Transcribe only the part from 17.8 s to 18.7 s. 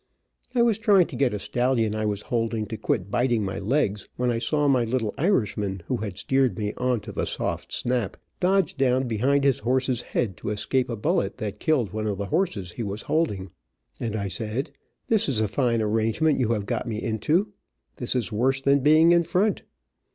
This is worse